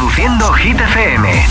Reproduciendo 0.00 0.50
Hit 0.54 0.80
FM. 0.80 1.46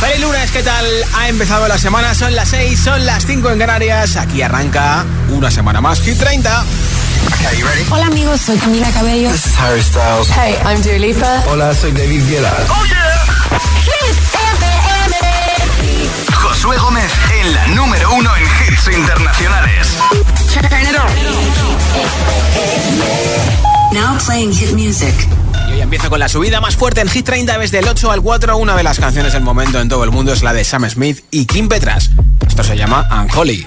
Feliz 0.00 0.20
lunes, 0.20 0.50
¿qué 0.50 0.64
tal? 0.64 0.84
Ha 1.14 1.28
empezado 1.28 1.68
la 1.68 1.78
semana, 1.78 2.12
son 2.16 2.34
las 2.34 2.48
6, 2.48 2.80
son 2.80 3.06
las 3.06 3.24
5 3.24 3.50
en 3.50 3.60
Canarias. 3.60 4.16
Aquí 4.16 4.42
arranca 4.42 5.04
una 5.28 5.52
semana 5.52 5.80
más 5.80 6.00
Hit 6.00 6.18
30. 6.18 6.64
Hola 7.90 8.06
amigos, 8.06 8.40
soy 8.40 8.58
Camila 8.58 8.90
Cabello. 8.90 9.30
This 9.30 9.46
is 9.46 9.56
Harry 9.56 9.80
Styles. 9.80 10.28
Hey, 10.36 10.56
I'm 10.64 10.82
Dua 10.82 10.98
Lipa. 10.98 11.44
Hola, 11.48 11.72
soy 11.76 11.92
David 11.92 12.28
Guetta. 12.28 12.52
Oh 12.70 12.84
yeah. 12.86 13.22
Hit 13.84 14.16
FM. 14.58 15.16
Josué 16.34 16.76
Gómez 16.78 17.12
en 17.40 17.54
la 17.54 17.68
número 17.68 18.12
uno 18.14 18.36
en 18.36 18.42
hits 18.42 18.88
internacionales. 18.88 19.86
Turn 20.52 20.82
it 20.82 20.98
on. 20.98 21.06
Now 23.94 24.18
playing 24.18 24.52
hit 24.52 24.72
music. 24.72 25.14
Y 25.72 25.76
hoy 25.76 25.80
empiezo 25.80 26.10
con 26.10 26.20
la 26.20 26.28
subida 26.28 26.60
más 26.60 26.76
fuerte 26.76 27.00
en 27.00 27.08
Hit 27.08 27.24
30 27.24 27.58
desde 27.58 27.78
el 27.78 27.88
8 27.88 28.10
al 28.10 28.20
4. 28.20 28.56
Una 28.56 28.76
de 28.76 28.82
las 28.82 28.98
canciones 28.98 29.32
del 29.32 29.42
momento 29.42 29.80
en 29.80 29.88
todo 29.88 30.04
el 30.04 30.10
mundo 30.10 30.32
es 30.32 30.42
la 30.42 30.52
de 30.52 30.64
Sam 30.64 30.88
Smith 30.88 31.24
y 31.30 31.46
Kim 31.46 31.68
Petras. 31.68 32.10
Esto 32.46 32.62
se 32.62 32.76
llama 32.76 33.08
Unholy. 33.10 33.66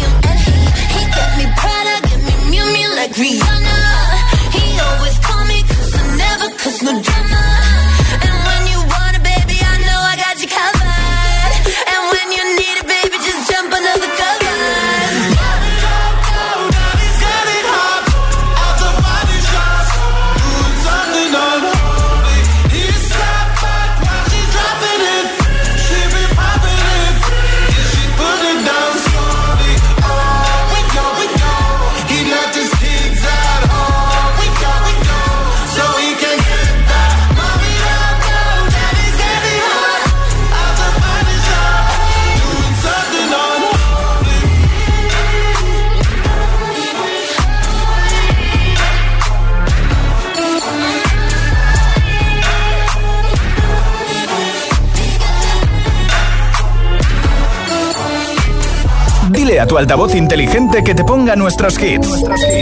tu 59.71 59.77
altavoz 59.77 60.13
inteligente 60.15 60.83
que 60.83 60.93
te 60.93 61.05
ponga 61.05 61.33
nuestros 61.37 61.81
hits. 61.81 62.09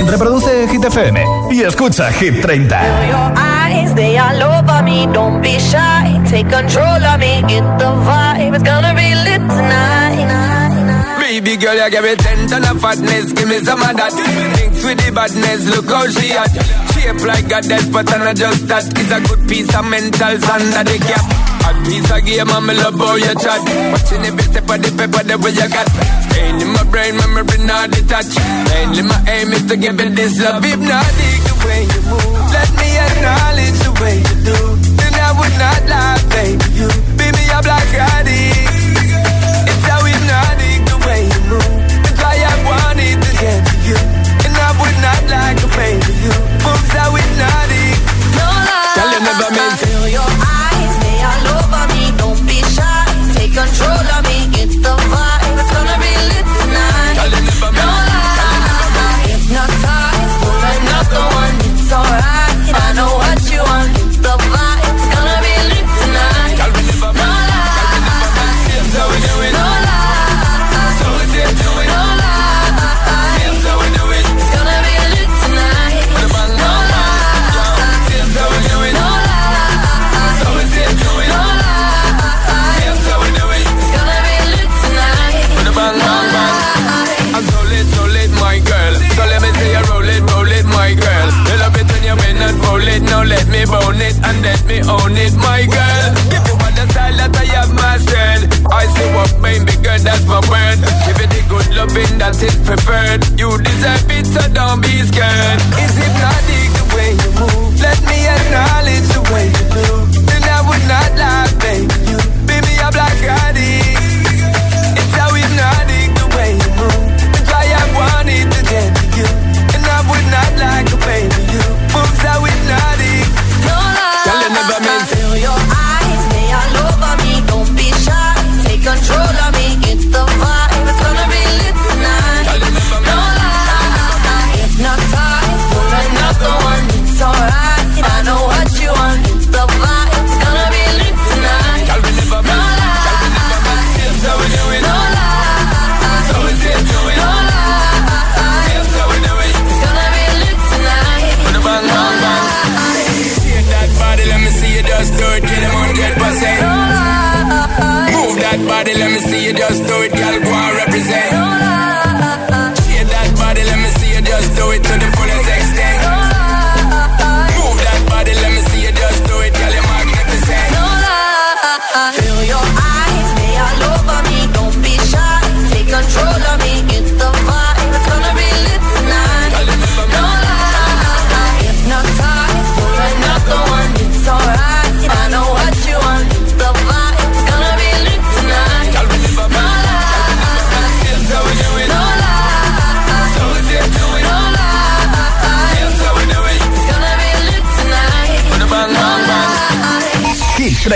Reproduce 0.05 0.67
Hit 0.67 0.85
FM 0.85 1.25
y 1.49 1.63
escucha 1.63 2.11
Hit 2.11 2.39
30. 2.39 3.07
Your 3.07 3.33
eyes, 3.35 3.95
they 3.95 4.15
all 4.19 4.43
over 4.43 4.83
me. 4.83 5.07
Don't 5.11 5.41
be 5.41 5.57
shy. 5.57 6.21
Take 6.29 6.47
control 6.55 7.03
of 7.03 7.17
me. 7.17 7.41
Get 7.47 7.63
the 7.79 7.89
vibe. 8.05 8.53
It's 8.53 8.63
gonna 8.63 8.93
be 8.93 9.15
lit 9.15 9.41
tonight. 9.41 10.27
Baby 11.19 11.57
girl, 11.57 11.73
you 11.73 11.89
give 11.89 12.03
me 12.03 12.15
ten 12.15 12.47
ton 12.47 12.63
of 12.65 12.79
fatness, 12.79 13.33
give 13.33 13.49
me 13.49 13.57
some 13.57 13.81
of 13.81 13.97
that. 13.97 14.13
Thinks 14.57 14.83
with 14.83 15.03
the 15.03 15.11
badness, 15.11 15.65
look 15.65 15.89
how 15.89 16.05
she 16.05 16.31
at. 16.33 16.53
Shape 16.93 17.25
like 17.25 17.51
a 17.51 17.67
death, 17.67 17.91
but 17.91 18.13
I'm 18.13 18.19
not 18.19 18.35
just 18.35 18.67
that. 18.67 18.85
It's 18.85 19.11
a 19.11 19.19
good 19.19 19.49
piece 19.49 19.73
of 19.73 19.85
mental 19.89 20.27
under 20.27 20.83
the 20.83 20.99
cap. 21.09 21.48
Piece 21.85 22.12
of 22.12 22.22
game, 22.25 22.50
I'm 22.50 22.67
love 22.67 23.00
how 23.00 23.16
you 23.16 23.34
chat. 23.40 23.62
Watching 23.91 24.25
every 24.25 24.44
step 24.44 24.69
of 24.69 24.78
the 24.81 24.90
paper, 24.94 25.23
the 25.23 25.35
way 25.40 25.51
you 25.56 25.67
got. 25.69 25.88
Staying 26.29 26.62
in 26.62 26.69
my 26.75 26.84
brain, 26.91 27.16
memory 27.17 27.59
not 27.66 27.90
detached. 27.91 28.38
Mainly 28.69 29.03
my 29.03 29.19
aim 29.28 29.53
is 29.53 29.66
to 29.69 29.75
give 29.78 30.00
it 30.00 30.13
this 30.16 30.38
love. 30.41 30.63
If 30.63 30.79
not, 30.79 31.07
dig 31.18 31.41
the 31.47 31.56
way 31.66 31.81
you 31.89 32.01
move. 32.12 32.51
Let 32.53 32.69
me 32.78 32.89
acknowledge 32.94 33.79
the 33.81 33.91
way 34.01 34.16
you 34.22 34.35
do. 34.45 34.59
Then 35.00 35.13
I 35.18 35.29
would 35.39 35.56
not 35.57 35.81
lie, 35.89 36.22
baby. 36.29 36.68
You 36.78 36.88
be 37.18 37.28
me 37.31 37.44
a 37.50 37.59
black 37.63 37.89
addict. 37.89 38.69
It's 39.72 39.85
how 39.89 40.03
hypnotic 40.06 40.79
the 40.89 40.97
way 41.06 41.22
you 41.25 41.41
move. 41.47 41.73
That's 42.06 42.19
why 42.22 42.38
I 42.38 42.56
wanted 42.69 43.18
to 43.18 43.31
get 43.39 43.59
to 43.66 43.75
you. 43.88 44.00
And 44.45 44.53
I 44.53 44.69
would 44.78 44.97
not 45.01 45.22
like 45.31 45.57
baby 45.73 46.13
you. 46.28 46.35
Moves 46.59 46.91
how 46.94 47.16
hypnotic. 47.18 47.97
No 48.38 48.45
lie. 48.45 48.94
Tell 48.94 49.09
you 49.09 49.22
never 49.25 49.50
meant 49.57 49.79
to. 49.79 50.58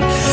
right 0.00 0.31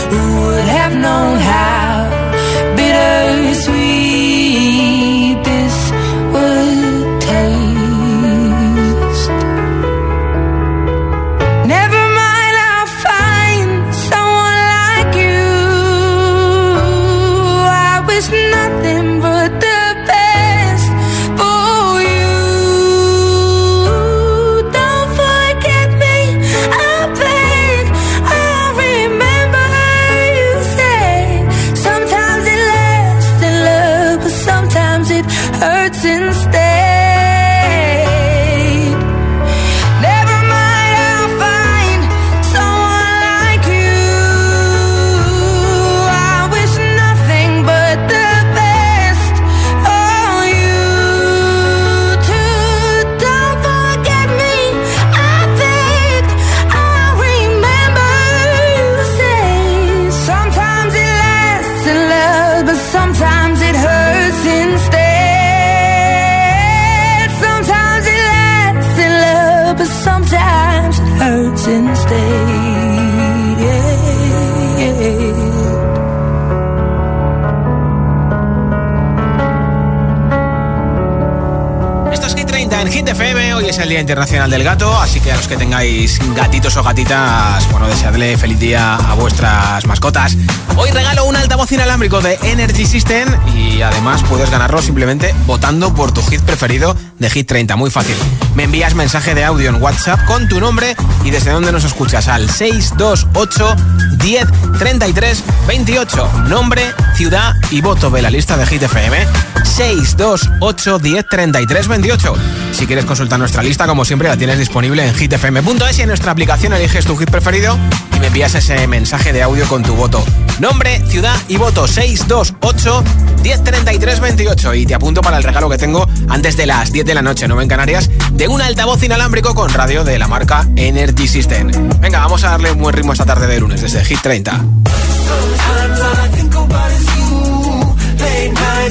Hoy 83.22 83.68
es 83.68 83.78
el 83.80 83.90
Día 83.90 84.00
Internacional 84.00 84.50
del 84.50 84.64
Gato, 84.64 84.98
así 84.98 85.20
que 85.20 85.30
a 85.34 85.36
los 85.36 85.50
que 85.50 85.58
tengáis 85.58 86.22
gatitos 86.36 86.78
o 86.78 86.84
gatitas, 86.84 87.70
bueno, 87.70 87.86
deseadle 87.86 88.38
feliz 88.38 88.58
día 88.58 88.96
a 88.96 89.14
vuestras 89.16 89.86
mascotas. 89.86 90.38
Hoy 90.78 90.90
regalo 90.92 91.26
un 91.26 91.36
altavoz 91.36 91.70
inalámbrico 91.74 92.22
de 92.22 92.40
Energy 92.44 92.86
System 92.86 93.28
y 93.54 93.82
además 93.82 94.24
puedes 94.24 94.50
ganarlo 94.50 94.82
simplemente 94.82 95.36
votando 95.46 95.94
por 95.94 96.14
tu 96.14 96.24
hit 96.24 96.42
preferido 96.44 96.96
de 97.20 97.30
Hit 97.30 97.50
30. 97.50 97.76
Muy 97.76 97.92
fácil. 97.92 98.16
Me 98.56 98.64
envías 98.64 98.96
mensaje 98.96 99.36
de 99.36 99.44
audio 99.44 99.68
en 99.70 99.82
WhatsApp 99.82 100.24
con 100.24 100.48
tu 100.48 100.62
nombre 100.62 100.96
y 101.26 101.32
desde 101.32 101.52
donde 101.52 101.74
nos 101.74 101.84
escuchas 101.84 102.30
al 102.30 102.50
628 102.50 103.76
10 104.20 104.48
33 104.80 105.44
28. 105.68 106.30
Nombre, 106.48 106.94
ciudad 107.20 107.58
y 107.70 107.82
voto 107.82 108.10
de 108.10 108.22
la 108.22 108.30
lista 108.30 108.56
de 108.56 108.66
Hit 108.66 108.82
FM. 108.82 109.28
628 109.66 111.00
10 111.00 111.26
33 111.28 111.88
28. 111.90 112.34
Si 112.72 112.88
quieres 112.88 113.04
consultar 113.04 113.38
nuestra 113.38 113.62
lista, 113.62 113.88
como 113.88 114.06
siempre, 114.06 114.30
la 114.30 114.38
tienes 114.38 114.58
disponible 114.58 115.06
en 115.06 115.14
hitfm.es 115.14 116.00
y 116.00 116.02
en 116.02 116.08
nuestra 116.08 116.32
aplicación 116.32 116.72
eliges 116.72 117.06
tu 117.06 117.18
hit 117.18 117.30
preferido 117.30 117.78
y 118.16 118.22
me 118.22 118.28
envías 118.28 118.56
ese 118.56 118.88
mensaje 118.88 119.34
de 119.34 119.44
audio 119.44 119.68
con 119.68 119.84
tu 119.84 119.96
voto. 119.96 120.24
Nombre, 120.62 121.04
ciudad 121.08 121.36
y 121.50 121.58
voto 121.58 121.90
628 121.90 123.04
1033 123.44 124.20
28 124.22 124.74
y 124.76 124.86
te 124.86 124.96
apunto 124.96 125.20
para 125.20 125.36
el 125.36 125.44
regalo 125.44 125.70
que 125.70 125.78
tengo 125.78 126.08
antes 126.30 126.56
de 126.56 126.68
las 126.68 126.94
10 126.94 127.06
de 127.06 127.16
la 127.16 127.22
noche, 127.22 127.50
no 127.50 127.62
en 127.62 127.68
Canarias, 127.68 128.10
de 128.32 128.48
un 128.48 128.62
altavoz 128.62 129.04
inalámbrico 129.04 129.54
con 129.54 129.74
radio 129.74 130.06
de 130.06 130.18
la 130.20 130.30
marca 130.30 130.66
Energy 130.78 131.28
System. 131.28 131.70
Venga, 132.00 132.20
vamos 132.20 132.46
a 132.46 132.52
darle 132.52 132.72
un 132.72 132.80
buen 132.80 132.96
ritmo 132.96 133.12
esta 133.12 133.26
tarde 133.26 133.46
de 133.48 133.60
lunes 133.60 133.82
desde 133.82 134.06
Hit 134.06 134.22
30. 134.22 134.79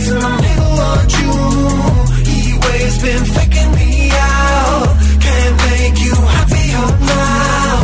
In 0.09 0.15
the 0.15 0.35
middle 0.47 0.81
of 0.91 1.01
June. 1.15 2.25
He 2.31 2.39
always 2.55 2.95
been 3.03 3.25
faking 3.37 3.71
me 3.79 4.11
out. 4.11 4.89
Can't 5.25 5.57
make 5.69 5.97
you 6.07 6.15
happier 6.37 6.87
now. 7.13 7.75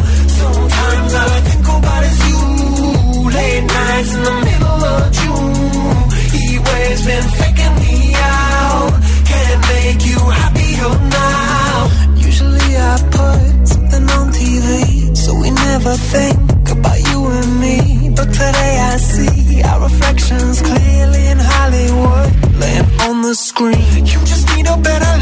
Sometimes 0.40 1.10
all 1.20 1.30
I 1.36 1.40
think 1.48 1.66
about 1.76 2.02
is 2.08 2.18
you. 2.28 2.40
Late 3.36 3.66
nights 3.76 4.12
in 4.16 4.22
the 4.28 4.36
middle 4.48 4.82
of 4.94 5.02
June. 5.18 5.94
He 6.36 6.46
waves 6.66 7.02
been 7.04 7.28
faking 7.40 7.74
me 7.84 8.14
out. 8.16 8.92
Can't 9.30 9.60
make 9.74 10.00
you 10.10 10.20
happier 10.40 10.92
now. 11.20 11.74
Usually 12.16 12.70
I 12.90 12.94
put 13.16 13.68
something 13.68 14.04
on 14.16 14.26
TV, 14.32 15.14
so 15.14 15.30
we 15.42 15.50
never 15.50 15.94
think 16.12 16.70
about 16.70 16.98
you 17.10 17.18
and 17.36 17.60
me. 17.60 17.76
But 18.16 18.28
today 18.32 18.73
You 23.60 24.24
just 24.24 24.48
need 24.56 24.66
a 24.66 24.76
better 24.76 25.13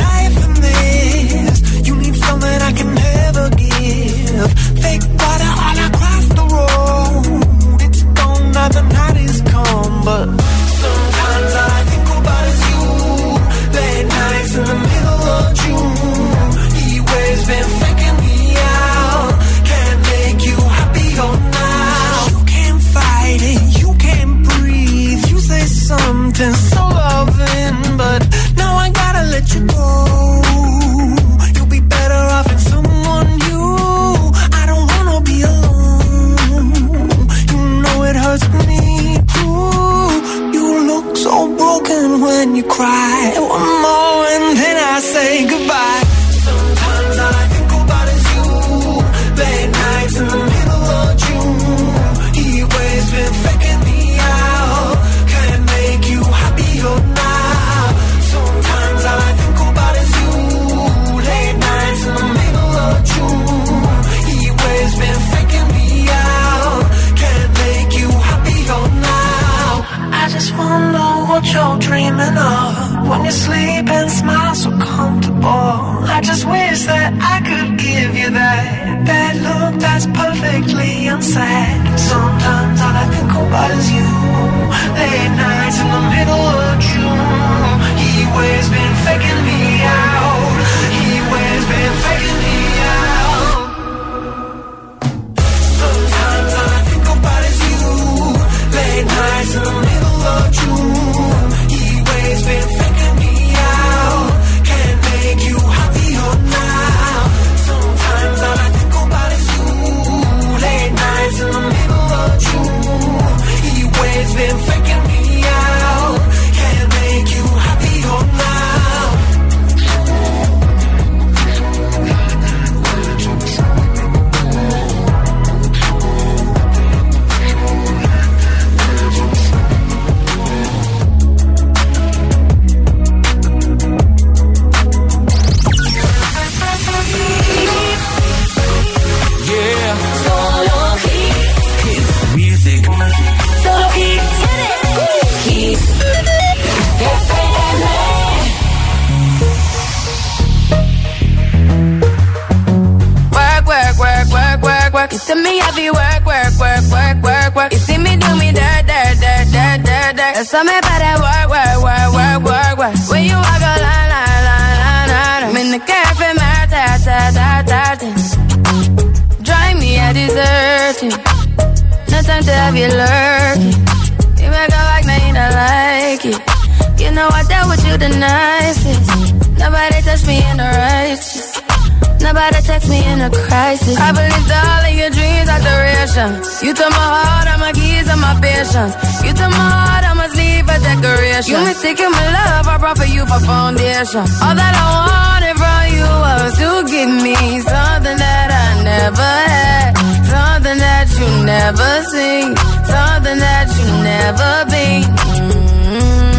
crisis. 183.82 183.98
I 183.98 184.12
believed 184.12 184.50
all 184.50 184.82
of 184.86 184.94
your 184.94 185.10
dreams 185.10 185.48
are 185.48 185.62
duration. 185.62 186.30
You 186.66 186.74
took 186.74 186.90
my 186.90 187.08
heart, 187.14 187.46
all 187.50 187.58
my 187.58 187.72
keys, 187.72 188.08
and 188.08 188.20
my 188.20 188.34
patience. 188.40 188.94
You 189.22 189.32
took 189.34 189.50
my 189.50 189.70
heart, 189.76 190.04
I 190.06 190.14
must 190.14 190.34
leave 190.36 190.66
a 190.68 190.78
decoration. 190.78 191.52
You 191.52 191.64
mistaken 191.64 192.10
my 192.10 192.26
love, 192.38 192.66
I 192.68 192.76
brought 192.78 192.98
for 192.98 193.06
you 193.06 193.26
for 193.26 193.40
foundation. 193.40 194.24
All 194.42 194.54
that 194.54 194.74
I 194.74 194.86
wanted 195.10 195.56
from 195.58 195.82
you 195.96 196.06
was 196.06 196.52
to 196.62 196.70
give 196.90 197.10
me 197.10 197.36
something 197.60 198.18
that 198.18 198.48
I 198.50 198.68
never 198.82 199.32
had, 199.50 199.90
something 200.30 200.78
that 200.78 201.06
you 201.18 201.28
never 201.44 201.90
seen, 202.12 202.56
something 202.86 203.38
that 203.38 203.66
you 203.78 203.86
never 204.06 204.52
been. 204.70 205.02
Mm-hmm. 205.02 206.31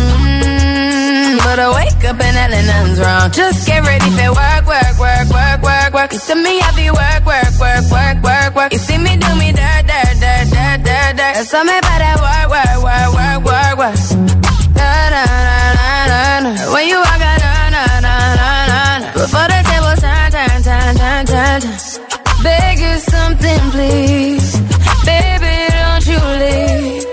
But 1.53 1.60
I 1.60 1.69
wake 1.69 2.03
up 2.10 2.17
and 2.17 2.33
hell 2.33 2.50
nothing's 2.50 3.00
wrong. 3.00 3.29
Just 3.29 3.67
get 3.67 3.86
ready 3.86 4.10
for 4.17 4.33
work, 4.33 4.65
work, 4.65 4.98
work, 4.98 5.29
work, 5.29 5.62
work, 5.62 5.93
work. 5.93 6.12
You 6.12 6.17
see 6.17 6.33
me 6.33 6.57
happy 6.57 6.89
work, 6.89 7.22
work, 7.29 7.53
work, 7.62 7.86
work, 7.93 8.17
work, 8.25 8.55
work. 8.55 8.74
You 8.74 8.79
see 8.79 8.98
me 8.98 9.13
do 9.22 9.29
me 9.38 9.53
dirt, 9.53 9.86
dirt, 9.86 10.17
dirt, 10.17 10.50
dirt, 10.50 10.79
dirt, 10.81 11.13
dirt. 11.13 11.33
There's 11.38 11.50
something 11.53 11.77
about 11.77 12.00
that 12.01 12.17
work, 12.25 12.50
work, 12.57 12.77
work, 12.81 13.10
work, 13.13 13.39
work, 13.45 13.74
work. 13.86 14.01
Da, 14.74 15.13
da, 15.13 15.24
da, 15.29 15.67
da, 15.77 15.93
da, 16.10 16.57
da. 16.57 16.74
When 16.74 16.88
you 16.89 16.98
walk 16.98 17.22
out, 17.22 17.38
na, 17.38 17.53
na, 17.69 17.83
na, 18.01 18.13
na, 18.33 18.81
na. 19.05 19.10
Before 19.13 19.45
the 19.45 19.60
table 19.69 19.93
turn, 20.01 20.33
turn, 20.33 20.57
turn, 20.65 20.93
turn, 20.98 21.24
turn, 21.29 21.57
turn. 21.62 21.74
Beg 22.41 22.81
you 22.81 22.98
something, 22.98 23.62
please. 23.69 24.57
Baby, 25.05 25.53
don't 25.69 26.05
you 26.10 26.17
leave. 26.17 27.12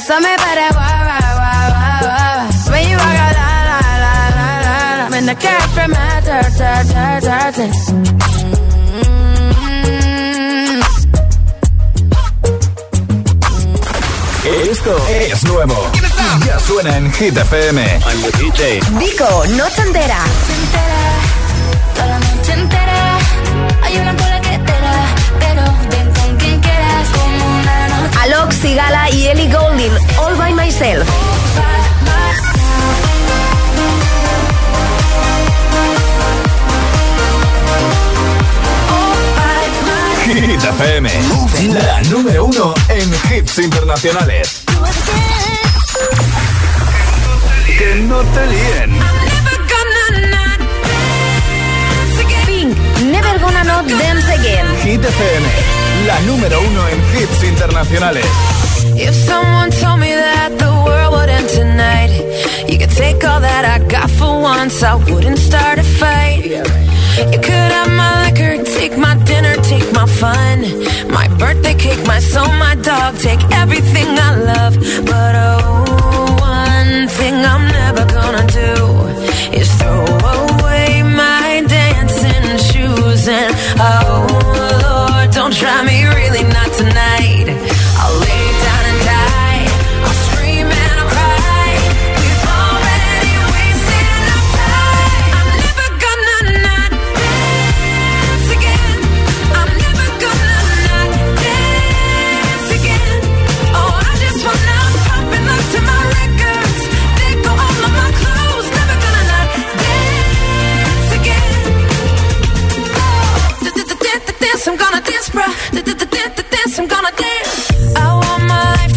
When 0.00 0.22
you 2.88 2.96
walk 2.96 3.16
out, 3.20 3.36
la 3.36 3.48
la 3.68 3.78
la 4.00 4.14
la 4.38 4.48
la 4.64 4.78
la. 4.96 5.06
When 5.10 5.26
the 5.26 5.34
cat 5.34 5.68
from 5.74 5.90
my 5.90 6.20
dirt, 6.24 6.56
dirt, 6.56 6.86
dirt, 6.88 7.20
dirt, 7.20 7.54
dirt. 7.56 8.80
Esto 14.70 14.96
es 15.08 15.44
nuevo. 15.44 15.76
Ya 16.46 16.58
suena 16.60 16.96
en 16.96 17.12
Hit 17.12 17.36
FM. 17.36 17.82
I'm 17.82 18.22
the 18.22 18.30
DJ. 18.38 18.80
Vico, 18.98 19.44
noche 19.48 19.82
entera. 19.82 20.24
Toda 21.94 22.06
la 22.06 22.18
noche 22.18 22.52
entera 22.54 23.18
hay 23.82 23.98
una 23.98 24.16
Alok 28.50 28.62
Sigala 28.62 29.10
y 29.10 29.28
Ellie 29.28 29.48
Goulding, 29.48 29.92
All 30.18 30.36
by 30.36 30.52
Myself. 30.54 31.08
Hit 40.24 40.64
FM. 40.64 41.10
La 41.74 42.02
número 42.10 42.44
uno 42.46 42.74
en 42.88 43.36
hits 43.36 43.58
internacionales. 43.58 44.62
Que 47.78 47.94
no 47.96 48.22
te 48.22 48.46
líen. 48.46 48.98
Pink, 52.46 52.76
Never 53.10 53.38
Gonna 53.40 53.64
Not 53.64 53.86
Dance 53.86 54.32
Again. 54.32 54.66
Hit 54.82 55.04
FM. 55.04 55.79
La 56.06 56.18
número 56.20 56.60
uno 56.60 56.88
en 56.88 56.98
hits 57.14 57.44
internacionales. 57.44 58.24
If 58.96 59.14
someone 59.14 59.70
told 59.70 60.00
me 60.00 60.14
that 60.14 60.50
the 60.58 60.72
world 60.84 61.12
would 61.12 61.28
end 61.28 61.48
tonight, 61.48 62.10
you 62.68 62.78
could 62.78 62.90
take 62.96 63.22
all 63.22 63.40
that 63.40 63.64
I 63.66 63.78
got 63.86 64.10
for 64.10 64.40
once, 64.40 64.82
I 64.82 64.94
wouldn't 64.94 65.38
start 65.38 65.78
a 65.78 65.82
fight. 65.82 66.44
You 67.32 67.38
could 67.38 67.72
have 67.76 67.90
my 67.90 68.24
liquor, 68.24 68.64
take 68.64 68.96
my 68.96 69.14
dinner, 69.24 69.54
take 69.56 69.92
my 69.92 70.06
fun, 70.06 70.62
my 71.10 71.28
birthday 71.36 71.74
cake, 71.74 72.06
my 72.06 72.18
soul, 72.18 72.48
my 72.54 72.76
dog, 72.76 73.18
take 73.18 73.42
everything 73.52 74.08
I 74.18 74.36
love. 74.36 74.74
But 75.04 75.34
oh, 75.36 76.36
one 76.40 77.08
thing 77.08 77.34
I'm 77.34 77.68
never 77.68 78.06
gonna 78.06 78.46
do 78.46 78.72
is 79.52 79.68
throw 79.76 80.04
away 80.06 81.02
my 81.02 81.62
dancing 81.68 82.56
shoes 82.68 83.28
and 83.28 83.54
oh 83.78 84.49
don't 85.50 85.58
try 85.58 85.84
me 85.84 86.04
really 86.04 86.44
not 86.44 86.72
tonight. 86.74 87.79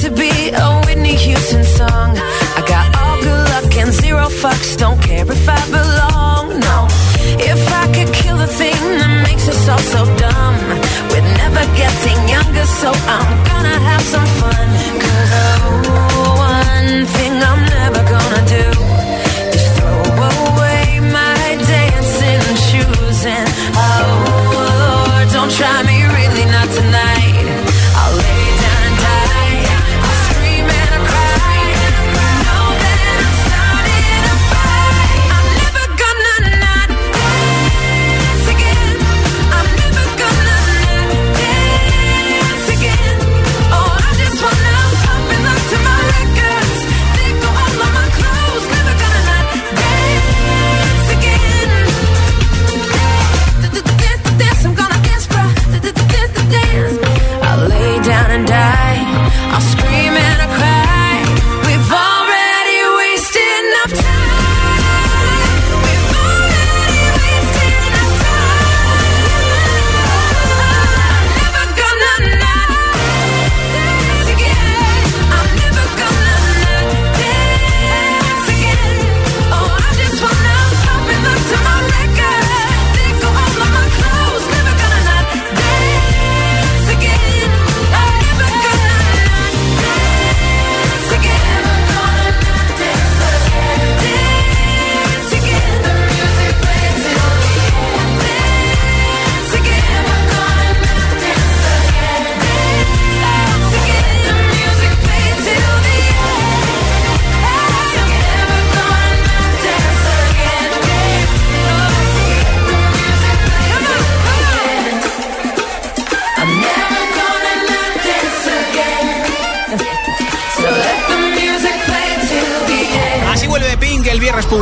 To 0.03 0.11
be 0.11 0.49
a 0.49 0.81
Whitney 0.85 1.15
Houston 1.15 1.63
song. 1.63 2.17
I 2.57 2.63
got 2.67 2.93
all 3.01 3.21
good 3.21 3.43
luck 3.53 3.77
and 3.77 3.93
zero 3.93 4.25
fucks. 4.27 4.75
Don't 4.75 5.01
care 5.01 5.23
if 5.23 5.47
I 5.47 5.61
belong. 5.71 6.59
No, 6.59 6.87
if 7.39 7.63
I 7.71 7.85
could 7.93 8.13
kill 8.13 8.35
the 8.35 8.47
thing 8.47 8.75
that 8.99 9.23
makes 9.23 9.47
us 9.47 9.69
all 9.69 9.79
so 9.79 10.12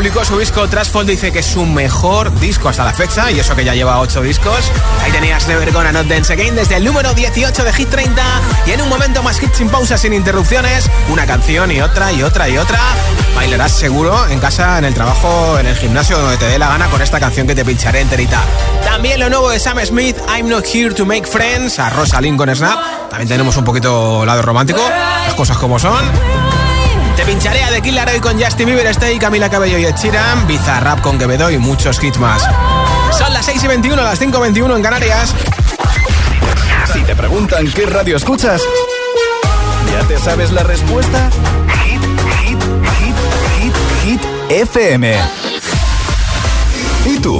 publicó 0.02 0.26
su 0.26 0.40
disco 0.40 0.68
Trasfold, 0.68 1.08
dice 1.08 1.32
que 1.32 1.40
es 1.40 1.46
su 1.46 1.64
mejor 1.64 2.34
disco 2.40 2.70
hasta 2.70 2.84
la 2.84 2.92
fecha, 2.92 3.30
y 3.30 3.40
eso 3.40 3.56
que 3.56 3.64
ya 3.64 3.76
lleva 3.76 4.00
8 4.00 4.24
discos. 4.24 4.72
Ahí 5.04 5.12
tenías 5.12 5.48
Never 5.48 5.72
Gonna 5.72 5.92
Not 5.92 6.08
Dance 6.08 6.34
Again 6.34 6.56
desde 6.56 6.78
el 6.78 6.86
número 6.86 7.14
18 7.14 7.64
de 7.64 7.72
Hit 7.72 7.88
30, 7.88 8.24
y 8.66 8.72
en 8.72 8.82
un 8.82 8.90
momento 8.90 9.22
más 9.22 9.40
hit 9.40 9.54
sin 9.54 9.70
pausas, 9.70 10.02
sin 10.02 10.14
interrupciones, 10.14 10.90
una 11.10 11.28
canción 11.28 11.72
y 11.72 11.82
otra 11.82 12.12
y 12.12 12.24
otra 12.24 12.50
y 12.50 12.58
otra. 12.58 12.80
Bailarás 13.36 13.74
seguro 13.74 14.28
en 14.28 14.40
casa, 14.40 14.80
en 14.80 14.86
el 14.86 14.96
trabajo, 14.96 15.60
en 15.60 15.68
el 15.68 15.76
gimnasio, 15.76 16.18
donde 16.18 16.38
te 16.38 16.48
dé 16.48 16.58
la 16.58 16.70
gana 16.70 16.88
con 16.88 17.04
esta 17.04 17.20
canción 17.20 17.46
que 17.46 17.54
te 17.54 17.64
pincharé 17.64 18.02
enterita. 18.02 18.42
También 18.84 19.20
lo 19.20 19.30
nuevo 19.30 19.52
de 19.52 19.60
Sam 19.60 19.78
Smith, 19.86 20.18
I'm 20.36 20.50
Not 20.50 20.66
Here 20.66 20.96
to 20.96 21.06
Make 21.06 21.28
Friends, 21.28 21.78
a 21.78 21.92
Rosa 21.92 22.20
con 22.36 22.56
Snap. 22.56 22.80
También 23.12 23.28
tenemos 23.30 23.56
un 23.56 23.66
poquito 23.66 24.26
lado 24.26 24.42
romántico, 24.42 24.82
las 25.28 25.36
cosas 25.36 25.60
como 25.60 25.78
son. 25.78 26.51
Te 27.16 27.26
pincharé 27.26 27.64
a 27.64 27.70
The 27.70 27.82
Killer 27.82 28.08
hoy 28.10 28.20
con 28.20 28.42
Justin 28.42 28.68
Bieber, 28.68 28.88
Stay, 28.88 29.20
Camila 29.20 29.50
Cabello 29.50 29.78
y 29.78 29.86
Ed 29.86 29.96
Sheeran, 29.96 30.48
Bizarrap 30.48 31.02
con 31.02 31.18
Quevedo 31.18 31.52
y 31.52 31.58
muchos 31.58 32.02
hits 32.04 32.18
más. 32.18 32.44
Son 33.18 33.34
las 33.34 33.46
6 33.46 33.64
y 33.64 33.68
21, 33.68 34.02
las 34.02 34.20
5 34.20 34.38
y 34.38 34.42
21 34.42 34.76
en 34.78 34.84
Canarias. 34.84 35.36
Si 36.92 37.02
te 37.04 37.16
preguntan 37.16 37.72
qué 37.72 37.86
radio 37.86 38.18
escuchas, 38.18 38.62
¿ya 39.92 40.08
te 40.08 40.18
sabes 40.20 40.52
la 40.52 40.64
respuesta? 40.64 41.30
Hit, 41.86 42.02
hit, 42.42 42.60
hit, 43.00 43.16
hit, 43.60 43.76
hit, 44.04 44.22
FM. 44.50 45.16
¿Y 47.06 47.20
tú? 47.20 47.40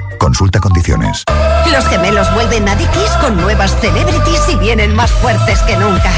Consulta 0.21 0.59
condiciones. 0.59 1.23
Los 1.71 1.87
gemelos 1.87 2.31
vuelven 2.35 2.69
a 2.69 2.75
Dickies 2.75 3.09
con 3.21 3.37
nuevas 3.37 3.75
celebrities 3.81 4.49
y 4.49 4.55
vienen 4.55 4.93
más 4.93 5.09
fuertes 5.09 5.57
que 5.61 5.75
nunca. 5.75 6.11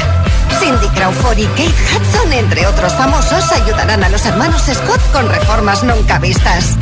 Cindy 0.60 0.88
Crawford 0.88 1.38
y 1.38 1.46
Kate 1.46 1.72
Hudson, 1.90 2.32
entre 2.34 2.66
otros 2.66 2.92
famosos, 2.92 3.50
ayudarán 3.50 4.04
a 4.04 4.10
los 4.10 4.26
hermanos 4.26 4.60
Scott 4.70 5.00
con 5.10 5.26
reformas 5.26 5.82
nunca 5.84 6.18
vistas. 6.18 6.76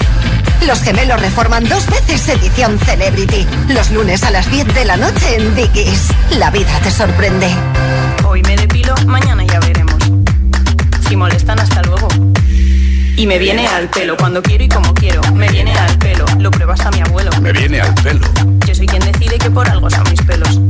Los 0.66 0.82
gemelos 0.82 1.20
reforman 1.20 1.68
dos 1.68 1.87
veces 1.87 2.28
edición 2.28 2.76
Celebrity. 2.80 3.46
Los 3.68 3.92
lunes 3.92 4.24
a 4.24 4.32
las 4.32 4.50
10 4.50 4.74
de 4.74 4.85
la 4.85 4.96
noche 4.96 5.37
en 5.37 5.54
Dickies. 5.54 6.08
La 6.38 6.50
vida 6.50 6.76
te 6.82 6.90
sorprende. 6.90 7.54
Hoy 8.24 8.42
me 8.42 8.56
depilo, 8.56 8.96
mañana 9.06 9.44
ya 9.44 9.61
veremos. 9.61 10.02
Si 11.08 11.14
molestan, 11.14 11.61
hasta 11.61 11.82
luego. 11.82 12.08
Y 13.16 13.27
me 13.27 13.38
viene 13.38 13.66
al 13.66 13.88
pelo 13.88 14.16
cuando 14.16 14.42
quiero 14.42 14.64
y 14.64 14.68
como 14.68 14.92
quiero. 14.94 15.20
Me 15.35 15.48
viene 15.48 15.72
al 15.72 15.98
pelo, 15.98 16.25
lo 16.38 16.51
prueba 16.51 16.75
hasta 16.75 16.90
mi 16.90 17.01
abuelo. 17.01 17.31
Me 17.40 17.53
viene 17.53 17.81
al 17.81 17.94
pelo. 17.94 18.27
Yo 18.66 18.75
soy 18.75 18.87
quien 18.87 19.03
decide 19.03 19.38
que 19.38 19.51
por 19.51 19.68
algo 19.68 19.90
son 19.90 20.05
mis 20.11 20.20
pelos. 20.22 20.61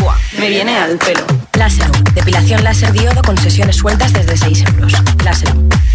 Buah, 0.00 0.16
me 0.38 0.48
viene 0.48 0.76
al 0.76 0.98
pelo. 0.98 1.24
Láser, 1.54 1.90
depilación 2.14 2.62
láser 2.64 2.92
diodo 2.92 3.22
con 3.22 3.38
sesiones 3.38 3.76
sueltas 3.76 4.12
desde 4.12 4.36
6 4.36 4.64
euros. 4.74 4.92
Láser, 5.24 5.54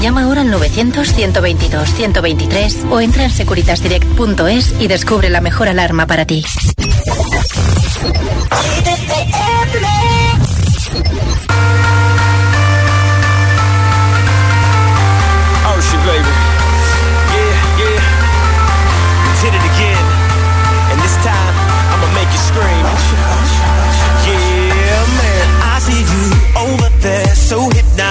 Llama 0.00 0.22
ahora 0.22 0.40
al 0.40 0.50
900-122-123 0.52 2.90
o 2.90 3.00
entra 3.00 3.24
en 3.24 3.30
securitasdirect.es 3.30 4.74
y 4.80 4.88
descubre 4.88 5.28
la 5.28 5.40
mejor 5.40 5.68
alarma 5.68 6.06
para 6.06 6.24
ti. 6.24 6.44
Ocean, 15.66 16.00
baby. 16.06 16.32
Yeah, 17.32 17.78
yeah. 17.78 18.00
We 19.24 19.30
did 19.42 19.54
it 19.54 19.64
again. 19.72 20.04
And 20.90 20.98
this 21.00 21.16
time, 21.22 21.54
I'ma 21.92 22.08
make 22.14 22.30
you 22.32 22.38
scream. 22.50 22.84
Yeah, 24.26 25.06
man. 25.20 25.46
I 25.62 25.64
see 25.80 26.02
you 26.12 26.24
over 26.56 26.88
there, 27.00 27.34
so 27.34 27.68
hypnotic. 27.70 28.09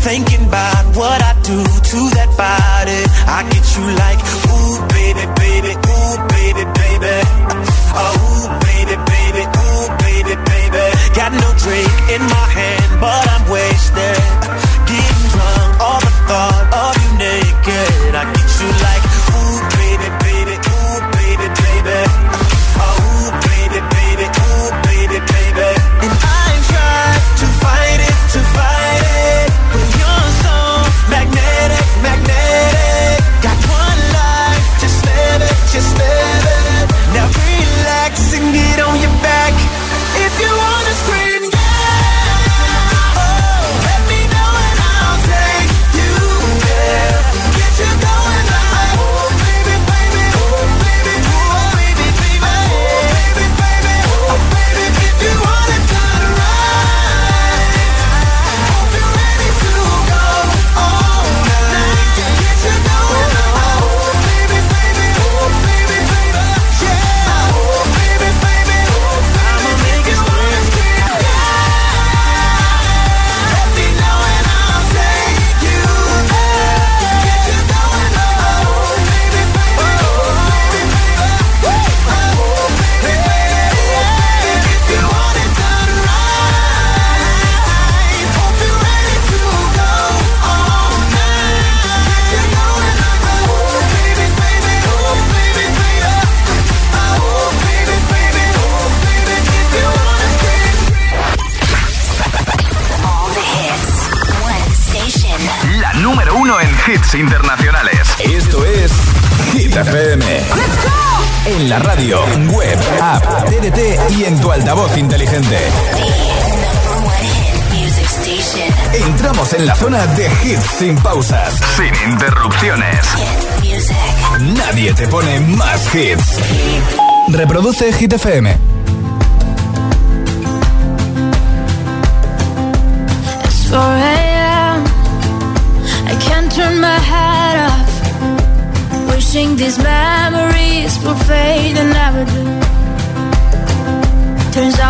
Thinking 0.00 0.46
about 0.46 0.96
what 0.96 1.20
I 1.22 1.34
do 1.44 1.60
to 1.60 1.98
that 2.16 2.32
body. 2.40 3.00
I 3.28 3.44
get 3.52 3.64
you 3.76 3.84
like, 4.00 4.20
ooh, 4.48 4.80
baby, 4.96 5.24
baby, 5.36 5.72
ooh, 5.76 6.16
baby, 6.32 6.64
baby. 6.64 7.16
Oh, 7.92 8.16
ooh, 8.16 8.48
baby, 8.64 8.96
baby, 8.96 9.44
ooh, 9.44 9.86
baby, 10.00 10.34
baby. 10.40 10.84
Got 11.12 11.32
no 11.36 11.48
drink 11.60 11.92
in 12.16 12.22
my 12.32 12.46
hand, 12.48 13.00
but 13.00 13.28
I'm 13.28 13.44
wasted. 13.52 14.19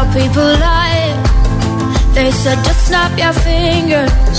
how 0.01 0.13
people 0.15 0.51
lie. 0.67 1.13
They 2.15 2.31
said 2.31 2.59
just 2.65 2.87
snap 2.87 3.13
your 3.19 3.35
fingers, 3.49 4.39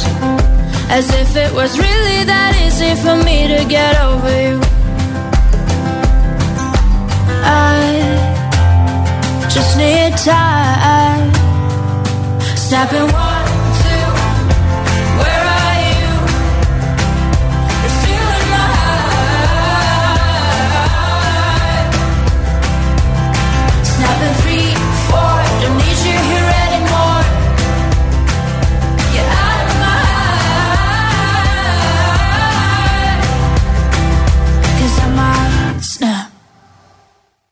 as 0.97 1.05
if 1.21 1.35
it 1.35 1.51
was 1.53 1.71
really 1.77 2.19
that 2.31 2.53
easy 2.65 2.93
for 3.03 3.15
me 3.27 3.37
to 3.53 3.61
get 3.77 3.93
over 4.09 4.33
you. 4.45 4.57
I 7.43 7.79
just 9.53 9.77
need 9.77 10.11
time, 10.17 11.31
snap 12.55 12.91
and 12.93 13.11
walk. 13.13 13.30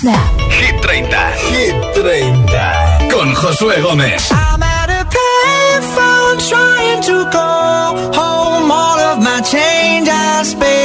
Snap. 0.00 0.40
Hit 0.48 0.80
30. 0.80 1.12
Hit 1.52 1.74
30. 1.94 3.10
Con 3.10 3.34
Josué 3.34 3.82
Gómez. 3.82 4.30
I'm 4.30 4.62
at 4.62 4.88
a 4.88 5.04
payphone 5.04 6.38
trying 6.48 7.02
to 7.02 7.28
go 7.30 8.10
home. 8.18 8.70
All 8.70 8.98
of 8.98 9.18
my 9.18 9.42
change 9.42 10.08
I 10.08 10.42
spent. 10.42 10.79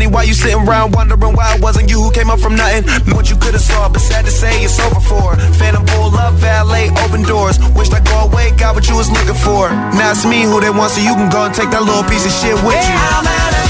Money 0.00 0.12
while 0.12 0.24
you 0.24 0.32
sitting 0.32 0.66
around 0.66 0.92
wondering 0.92 1.34
why 1.36 1.54
it 1.54 1.60
wasn't 1.60 1.90
you 1.90 2.00
who 2.00 2.10
came 2.10 2.30
up 2.30 2.40
from 2.40 2.56
nothing. 2.56 2.84
What 3.14 3.28
you 3.28 3.36
could 3.36 3.52
have 3.52 3.60
saw, 3.60 3.88
but 3.88 4.00
sad 4.00 4.24
to 4.24 4.30
say 4.30 4.64
it's 4.64 4.80
over 4.80 5.00
for. 5.00 5.36
Phantom 5.60 5.84
pull 5.84 6.14
up, 6.16 6.34
valet, 6.34 6.88
open 7.04 7.22
doors. 7.22 7.58
Wished 7.76 7.92
I 7.92 8.00
go 8.00 8.24
away, 8.28 8.50
got 8.56 8.74
what 8.74 8.88
you 8.88 8.96
was 8.96 9.10
looking 9.10 9.34
for. 9.34 9.68
Now 9.98 10.12
it's 10.12 10.24
me 10.24 10.42
who 10.44 10.60
they 10.60 10.70
want, 10.70 10.92
so 10.92 11.00
you 11.00 11.14
can 11.14 11.30
go 11.30 11.44
and 11.44 11.54
take 11.54 11.70
that 11.70 11.82
little 11.82 12.04
piece 12.04 12.24
of 12.24 12.32
shit 12.32 12.56
with 12.64 12.80
you. 12.80 12.96
I'm 12.96 13.69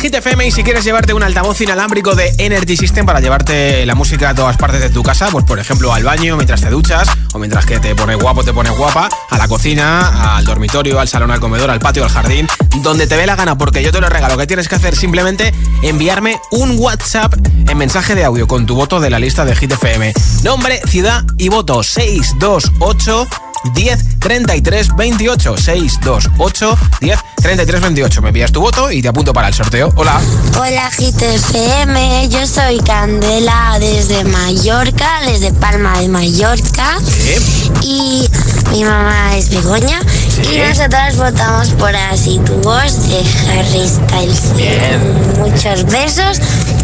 Hit 0.00 0.12
30 0.12 0.16
en 0.16 0.22
Hit 0.22 0.30
FM 0.30 0.46
y 0.46 0.50
si 0.50 0.62
quieres 0.62 0.84
llevarte 0.84 1.12
un 1.12 1.22
altavoz 1.22 1.60
inalámbrico 1.60 2.14
de 2.14 2.32
Energy 2.38 2.76
System 2.76 3.04
para 3.04 3.20
llevarte 3.20 3.84
la 3.84 3.94
música 3.94 4.30
a 4.30 4.34
todas 4.34 4.56
partes 4.56 4.80
de 4.80 4.88
tu 4.88 5.02
casa, 5.02 5.28
pues 5.30 5.44
por 5.44 5.58
ejemplo 5.58 5.92
al 5.92 6.04
baño 6.04 6.36
mientras 6.36 6.62
te 6.62 6.70
duchas 6.70 7.08
o 7.34 7.38
mientras 7.38 7.66
que 7.66 7.78
te 7.80 7.94
pones 7.94 8.16
guapo, 8.16 8.42
te 8.42 8.52
pones 8.52 8.76
guapa, 8.76 9.08
a 9.28 9.38
la 9.38 9.46
cocina, 9.46 10.36
al 10.36 10.44
dormitorio, 10.44 11.00
al 11.00 11.08
salón, 11.08 11.30
al 11.30 11.40
comedor, 11.40 11.70
al 11.70 11.80
patio, 11.80 12.04
al 12.04 12.10
jardín, 12.10 12.46
donde 12.82 13.06
te 13.06 13.16
dé 13.16 13.26
la 13.26 13.36
gana 13.36 13.58
porque 13.58 13.82
yo 13.82 13.92
te 13.92 14.00
lo 14.00 14.08
regalo. 14.08 14.38
¿Qué 14.38 14.46
tienes 14.46 14.68
que 14.68 14.76
hacer? 14.76 14.96
Simplemente 14.96 15.52
enviarme 15.82 16.40
un 16.50 16.78
WhatsApp 16.78 17.34
en 17.68 17.76
mensaje 17.76 18.14
de 18.14 18.24
audio 18.24 18.46
con 18.46 18.66
tu 18.66 18.74
voto 18.74 19.00
de 19.00 19.10
la 19.10 19.18
lista 19.18 19.44
de 19.44 19.54
Hit 19.54 19.72
FM. 19.72 20.12
Nombre, 20.42 20.80
ciudad 20.86 21.24
y 21.36 21.48
voto 21.50 21.82
628 21.82 23.26
10 23.74 24.18
33 24.18 24.96
28 24.96 25.56
628 25.56 26.78
10 27.00 27.18
33 27.40 27.80
28 27.80 28.22
me 28.22 28.28
envías 28.28 28.52
tu 28.52 28.60
voto 28.60 28.90
y 28.90 29.02
te 29.02 29.08
apunto 29.08 29.32
para 29.32 29.48
el 29.48 29.54
sorteo. 29.54 29.92
Hola. 29.96 30.20
Hola 30.58 30.90
GTFM, 30.90 32.28
yo 32.28 32.46
soy 32.46 32.78
Candela 32.80 33.78
desde 33.80 34.24
Mallorca, 34.24 35.20
desde 35.26 35.52
Palma 35.52 35.98
de 36.00 36.08
Mallorca. 36.08 36.98
Y 37.82 38.28
mi 38.70 38.84
mamá 38.84 39.36
es 39.36 39.48
Begoña. 39.50 40.00
Y 40.52 40.58
nosotras 40.58 41.16
votamos 41.16 41.70
por 41.70 41.94
Así 41.96 42.38
tu 42.44 42.54
voz 42.56 43.08
de 43.08 43.24
Harry 43.50 43.88
Styles. 43.88 44.52
Muchos 45.38 45.84
besos 45.86 46.40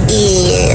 y 0.09 0.71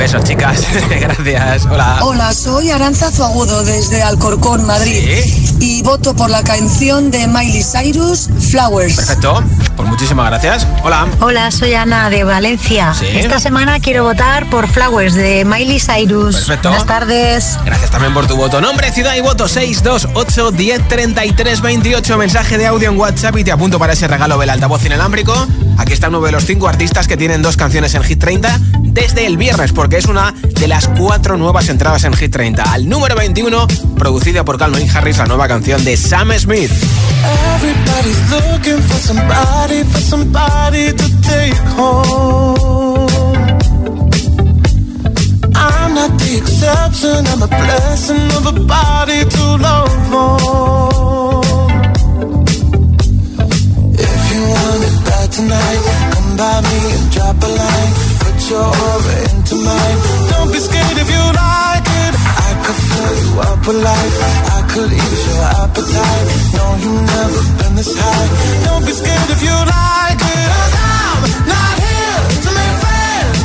besos 0.00 0.24
chicas 0.24 0.66
gracias 0.88 1.66
hola 1.66 1.98
Hola, 2.00 2.32
soy 2.32 2.70
Aranza 2.70 3.10
Zuagudo 3.10 3.62
desde 3.64 4.02
Alcorcón, 4.02 4.64
Madrid. 4.64 5.18
Y 5.60 5.82
voto 5.82 6.16
por 6.16 6.30
la 6.30 6.42
canción 6.42 7.10
de 7.10 7.26
Miley 7.28 7.62
Cyrus, 7.62 8.30
Flowers. 8.50 8.96
perfecto 8.96 9.44
pues 9.76 9.86
muchísimas 9.86 10.24
gracias 10.30 10.66
hola 10.84 11.06
Hola, 11.20 11.50
soy 11.50 11.74
Ana 11.74 12.08
de 12.08 12.24
Valencia. 12.24 12.94
Sí. 12.94 13.04
Esta 13.12 13.38
semana 13.38 13.78
quiero 13.78 14.04
votar 14.04 14.48
por 14.48 14.68
Flowers 14.68 15.14
de 15.14 15.44
Miley 15.44 15.78
Cyrus. 15.78 16.36
Perfecto. 16.36 16.70
Buenas 16.70 16.86
tardes. 16.86 17.58
Gracias 17.66 17.90
también 17.90 18.14
por 18.14 18.26
tu 18.26 18.36
voto. 18.36 18.60
Nombre, 18.60 18.90
ciudad 18.92 19.14
y 19.16 19.20
voto 19.20 19.48
628 19.48 20.52
10 20.52 20.88
33 20.88 21.60
28. 21.60 22.16
Mensaje 22.16 22.56
de 22.56 22.66
audio 22.66 22.90
en 22.90 22.98
WhatsApp 22.98 23.36
y 23.36 23.44
te 23.44 23.52
apunto 23.52 23.78
para 23.78 23.92
ese 23.92 24.08
regalo 24.08 24.38
del 24.38 24.48
altavoz 24.48 24.84
inalámbrico. 24.84 25.46
Aquí 25.80 25.94
está 25.94 26.08
uno 26.08 26.20
de 26.20 26.30
los 26.30 26.44
cinco 26.44 26.68
artistas 26.68 27.08
que 27.08 27.16
tienen 27.16 27.40
dos 27.40 27.56
canciones 27.56 27.94
en 27.94 28.02
Hit 28.02 28.20
30 28.20 28.60
desde 28.80 29.24
el 29.24 29.38
viernes, 29.38 29.72
porque 29.72 29.96
es 29.96 30.04
una 30.04 30.32
de 30.32 30.68
las 30.68 30.88
cuatro 30.88 31.38
nuevas 31.38 31.70
entradas 31.70 32.04
en 32.04 32.12
Hit 32.12 32.30
30. 32.30 32.62
Al 32.62 32.86
número 32.86 33.16
21, 33.16 33.66
producida 33.96 34.44
por 34.44 34.58
Calvin 34.58 34.90
Harris, 34.94 35.16
la 35.16 35.24
nueva 35.24 35.48
canción 35.48 35.82
de 35.82 35.96
Sam 35.96 36.32
Smith. 36.38 36.70
I'm 45.54 45.94
not 45.94 46.18
the 46.18 46.36
exception, 46.36 47.26
I'm 47.26 47.42
a 47.42 47.48
to 49.30 49.56
love 49.56 50.14
on. 50.14 51.19
Tonight, 55.30 55.82
come 56.12 56.36
by 56.36 56.60
me 56.60 56.78
and 56.96 57.06
drop 57.12 57.36
a 57.38 57.46
line. 57.46 57.92
Put 58.22 58.38
your 58.50 58.66
aura 58.66 59.14
into 59.30 59.54
mine. 59.56 59.98
Don't 60.30 60.50
be 60.52 60.58
scared 60.58 60.98
if 60.98 61.08
you 61.08 61.24
like 61.46 61.88
it. 62.02 62.14
I 62.46 62.50
could 62.64 62.80
fill 62.90 63.14
you 63.22 63.32
up 63.40 63.60
with 63.66 63.80
life. 63.82 64.16
I 64.58 64.60
could 64.72 64.90
ease 64.92 65.22
your 65.30 65.44
appetite. 65.62 66.26
No, 66.56 66.64
you've 66.82 67.04
never 67.14 67.40
been 67.58 67.74
this 67.78 67.92
high. 67.94 68.28
Don't 68.66 68.84
be 68.84 68.92
scared 68.92 69.30
if 69.30 69.40
you 69.42 69.54
like 69.54 70.22
it. 70.34 70.48
I'm 70.90 71.22
not 71.54 71.72
here 71.84 72.22
to 72.44 72.50
make 72.58 72.76
friends. 72.84 73.40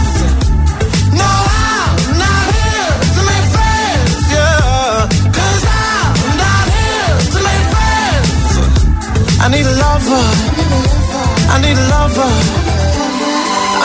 No, 1.22 1.32
I'm 1.70 1.98
not 2.24 2.46
here 2.58 2.94
to 3.16 3.22
make 3.30 3.48
friends. 3.56 4.14
Yeah. 4.34 5.06
Cause 5.38 5.64
I'm 5.86 6.18
not 6.44 6.66
here 6.78 7.14
to 7.34 7.40
make 7.48 7.68
friends. 7.76 8.42
I 9.44 9.46
need 9.54 9.66
a 9.70 9.76
lover. 9.86 10.26
I 11.54 11.56
need 11.62 11.78
a 11.78 11.88
lover. 11.96 12.32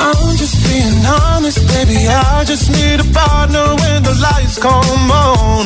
I'm 0.04 0.36
just 0.36 0.56
being 0.66 1.04
honest, 1.06 1.60
baby. 1.68 2.08
I 2.08 2.44
just 2.44 2.70
need 2.70 3.00
a 3.00 3.08
partner 3.12 3.66
when 3.80 4.02
the 4.02 4.14
lights 4.26 4.58
come 4.58 5.10
on. 5.10 5.64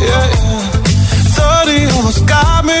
Yeah, 0.00 0.26
yeah. 0.34 0.80
30 1.64 1.96
almost 1.96 2.26
got 2.26 2.64
me, 2.64 2.80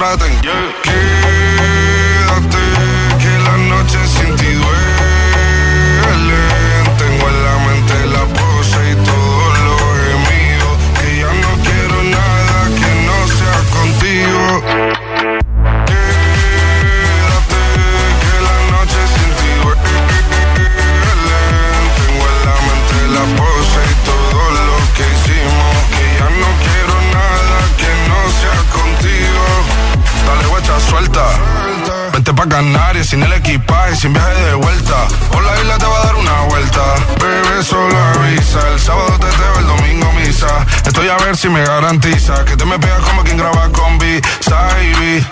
traten. 0.00 0.32
Yeah. 0.42 0.79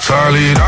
Charlie. 0.09 0.68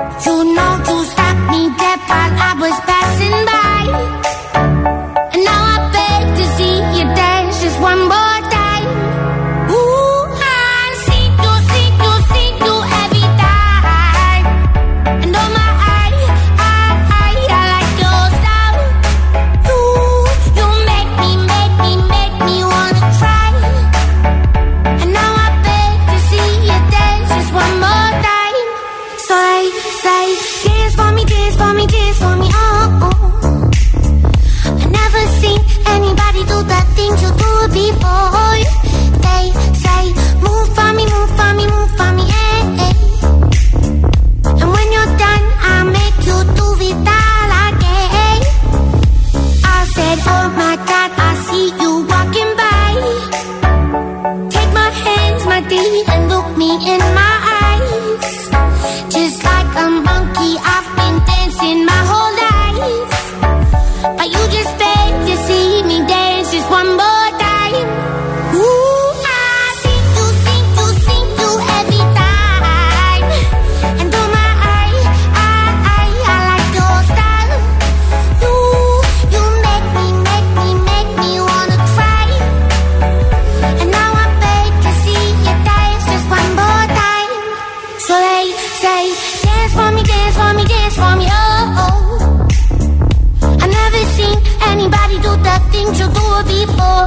move 96.65 96.75
for 96.77 97.01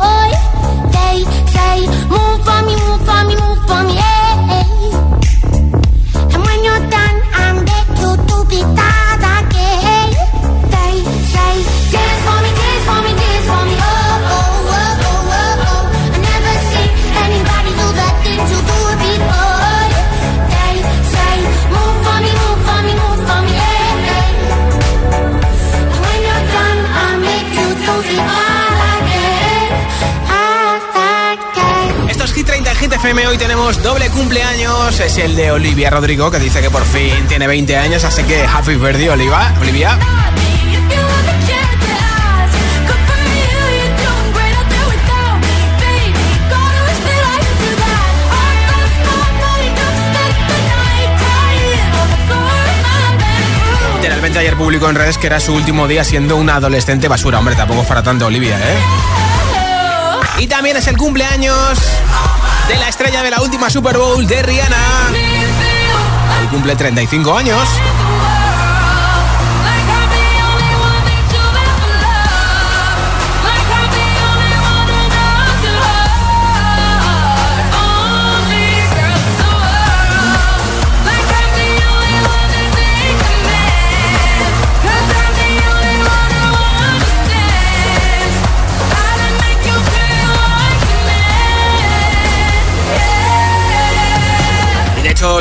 Done. 6.90 7.22
I'm 7.34 7.64
there 7.64 7.86
to, 7.96 8.26
to 8.26 8.46
be 8.48 8.60
done. 8.74 8.93
Hoy 33.26 33.38
tenemos 33.38 33.82
doble 33.82 34.10
cumpleaños. 34.10 35.00
Es 35.00 35.16
el 35.16 35.34
de 35.36 35.50
Olivia 35.50 35.88
Rodrigo, 35.88 36.30
que 36.30 36.38
dice 36.38 36.60
que 36.60 36.70
por 36.70 36.84
fin 36.84 37.26
tiene 37.28 37.46
20 37.46 37.76
años. 37.76 38.04
Así 38.04 38.22
que 38.24 38.44
happy 38.44 38.74
birthday, 38.74 39.08
Oliva. 39.08 39.52
Olivia. 39.60 39.98
Literalmente 53.94 54.38
ayer 54.38 54.56
publicó 54.56 54.90
en 54.90 54.96
redes 54.96 55.16
que 55.16 55.26
era 55.28 55.40
su 55.40 55.54
último 55.54 55.88
día 55.88 56.04
siendo 56.04 56.36
una 56.36 56.56
adolescente 56.56 57.08
basura. 57.08 57.38
Hombre, 57.38 57.54
tampoco 57.54 57.80
es 57.82 57.86
para 57.86 58.02
tanto 58.02 58.26
Olivia, 58.26 58.58
¿eh? 58.58 58.78
Y 60.38 60.46
también 60.46 60.76
es 60.76 60.86
el 60.88 60.96
cumpleaños 60.96 61.78
de 62.68 62.76
la 62.76 62.88
estrella 62.88 63.22
de 63.22 63.30
la 63.30 63.42
última 63.42 63.68
Super 63.68 63.98
Bowl 63.98 64.26
de 64.26 64.42
Rihanna. 64.42 65.10
Hoy 66.40 66.46
cumple 66.48 66.74
35 66.74 67.36
años. 67.36 67.68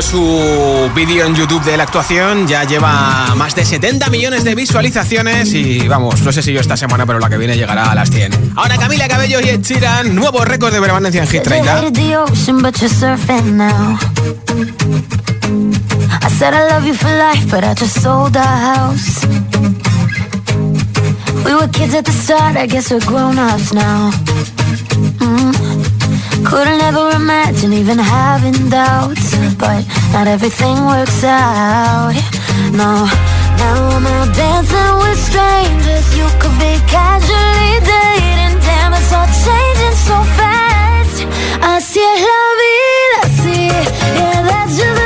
Su 0.00 0.90
vídeo 0.94 1.26
en 1.26 1.34
YouTube 1.34 1.62
de 1.62 1.76
la 1.76 1.82
actuación 1.82 2.46
ya 2.48 2.64
lleva 2.64 3.34
más 3.36 3.54
de 3.54 3.64
70 3.66 4.08
millones 4.08 4.42
de 4.42 4.54
visualizaciones 4.54 5.52
y 5.52 5.86
vamos, 5.86 6.22
no 6.22 6.32
sé 6.32 6.42
si 6.42 6.52
yo 6.52 6.60
esta 6.60 6.76
semana, 6.76 7.04
pero 7.04 7.18
la 7.18 7.28
que 7.28 7.36
viene 7.36 7.54
llegará 7.54 7.90
a 7.90 7.94
las 7.94 8.10
100. 8.10 8.54
Ahora 8.56 8.78
Camila 8.78 9.06
Cabello 9.08 9.40
y 9.40 9.50
Ed 9.50 9.60
Sheeran, 9.60 10.14
nuevo 10.14 10.42
récord 10.44 10.72
de 10.72 10.80
permanencia 10.80 11.22
en 11.22 11.28
Hit 11.28 11.42
30. 11.42 11.80
I 16.22 16.30
said 16.30 16.54
I 16.54 16.66
love 16.70 16.86
you 16.86 16.94
for 16.94 17.10
life, 17.10 17.50
but 17.50 17.62
I 17.62 17.74
just 17.74 18.00
sold 18.00 18.36
our 18.36 18.42
house. 18.42 19.26
We 21.44 21.54
were 21.54 21.68
kids 21.68 21.94
at 21.94 22.06
the 22.06 22.12
start, 22.12 22.56
I 22.56 22.66
guess 22.66 22.90
we're 22.90 23.04
grown-ups 23.04 23.74
now. 23.74 24.10
Couldn't 26.44 26.80
ever 26.82 27.10
imagine 27.16 27.72
even 27.72 27.98
having 27.98 28.68
doubts 28.68 29.34
But 29.58 29.84
not 30.12 30.26
everything 30.26 30.76
works 30.84 31.24
out. 31.24 32.12
No, 32.72 33.06
now 33.60 33.96
I'm 33.96 34.06
out 34.06 34.30
dancing 34.34 34.94
with 35.02 35.18
strangers. 35.28 36.06
You 36.18 36.26
could 36.40 36.56
be 36.58 36.74
casually 36.86 37.74
dating. 37.92 38.54
Damn, 38.66 38.92
it's 38.94 39.12
all 39.12 39.28
changing 39.44 39.96
so 40.08 40.16
fast. 40.38 41.18
Así 41.62 42.00
es 42.12 42.20
la 42.30 42.42
vida, 42.60 43.20
sí 43.42 43.68
Yeah, 44.16 44.42
that's 44.42 44.76
just 44.76 45.03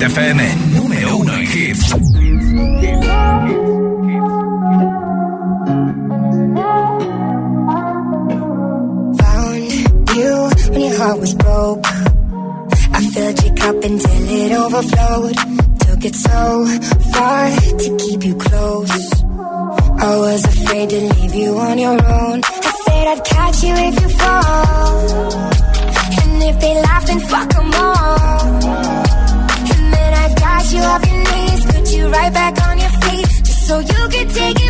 Hit 0.00 0.08
FM, 0.12 0.40
número 0.72 1.16
uno 1.18 1.34
en 1.34 1.46
hits. 1.46 1.90
Found 9.18 10.10
you 10.16 10.50
when 10.70 10.80
your 10.80 10.96
heart 10.96 11.20
was 11.20 11.34
broke. 11.34 11.86
I 11.86 13.00
filled 13.12 13.42
your 13.44 13.54
cup 13.56 13.84
until 13.84 14.30
it 14.40 14.52
overflowed. 14.52 15.36
Took 15.80 16.04
it 16.06 16.14
so 16.14 16.66
far 17.12 17.50
to 17.82 17.96
keep 17.98 18.24
you 18.24 18.34
close. 18.36 19.22
I 20.08 20.16
was 20.16 20.44
afraid 20.46 20.88
to 20.88 21.00
leave 21.14 21.34
you 21.34 21.58
on 21.58 21.78
your 21.78 21.98
own. 22.20 22.40
I 22.42 22.72
said 22.86 23.06
I'd 23.06 23.24
catch 23.26 23.62
you 23.62 23.74
if 23.74 24.00
you 24.00 24.08
fall. 24.08 25.32
And 26.22 26.42
if 26.42 26.58
they 26.58 26.74
laugh, 26.80 27.06
then 27.06 27.20
fuck 27.20 27.50
them 27.50 27.74
all. 27.74 27.89
so 33.70 33.78
you 33.78 34.08
can 34.08 34.28
take 34.28 34.60
it 34.66 34.69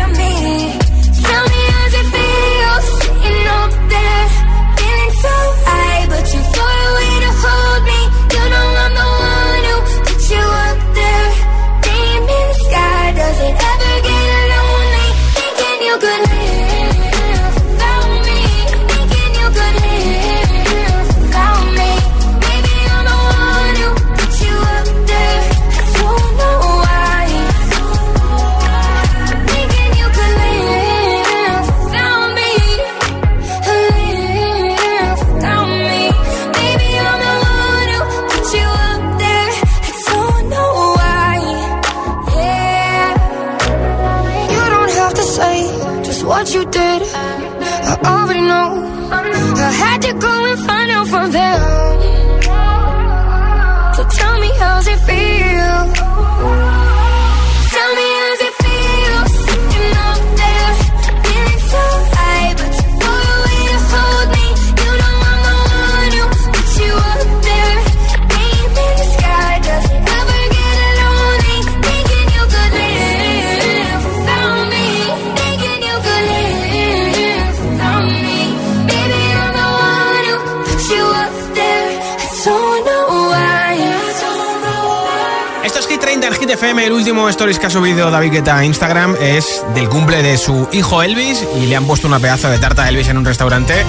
El 86.81 86.93
último 86.93 87.29
stories 87.29 87.59
que 87.59 87.67
ha 87.67 87.69
subido 87.69 88.09
David 88.09 88.31
Guetta 88.31 88.57
a 88.57 88.65
Instagram 88.65 89.15
es 89.21 89.63
del 89.75 89.87
cumple 89.87 90.23
de 90.23 90.35
su 90.35 90.67
hijo 90.71 91.03
Elvis 91.03 91.45
y 91.55 91.67
le 91.67 91.75
han 91.75 91.85
puesto 91.85 92.07
una 92.07 92.19
pedazo 92.19 92.49
de 92.49 92.57
tarta 92.57 92.85
a 92.85 92.89
Elvis 92.89 93.07
en 93.07 93.17
un 93.17 93.25
restaurante. 93.25 93.85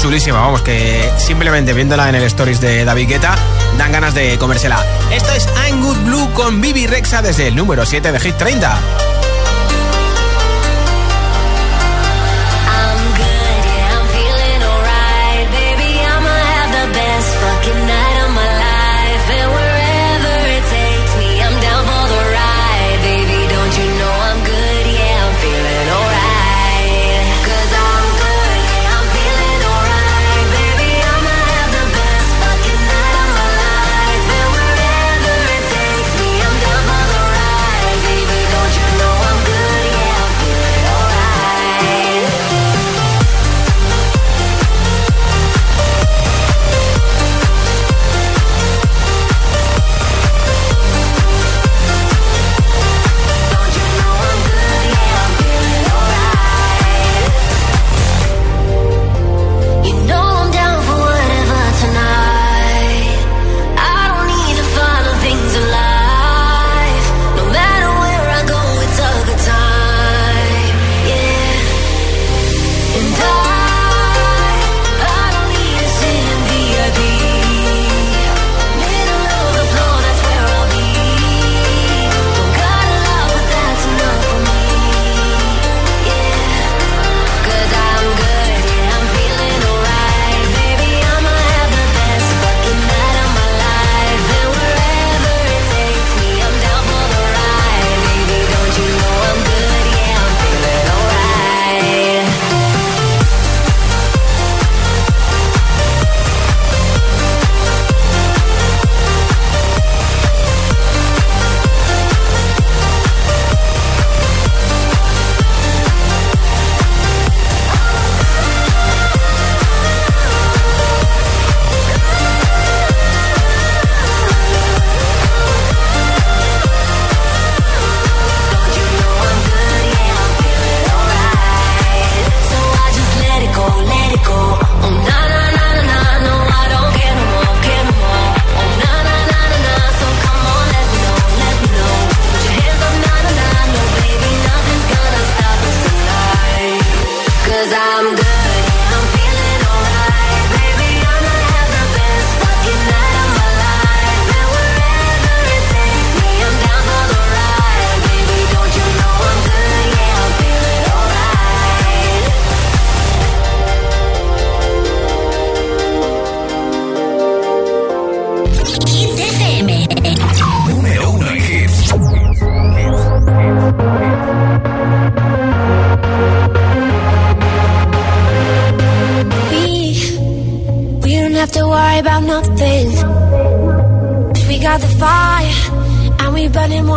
Chulísima, 0.00 0.38
vamos, 0.38 0.62
que 0.62 1.10
simplemente 1.18 1.72
viéndola 1.72 2.08
en 2.08 2.14
el 2.14 2.22
stories 2.22 2.60
de 2.60 2.84
David 2.84 3.08
Guetta 3.08 3.34
dan 3.76 3.90
ganas 3.90 4.14
de 4.14 4.38
comérsela. 4.38 4.80
Esto 5.10 5.32
es 5.32 5.48
I'm 5.66 5.82
Good 5.82 5.98
Blue 6.04 6.32
con 6.34 6.60
Bibi 6.60 6.86
Rexa 6.86 7.20
desde 7.20 7.48
el 7.48 7.56
número 7.56 7.84
7 7.84 8.12
de 8.12 8.20
Hit 8.20 8.36
30. 8.36 9.05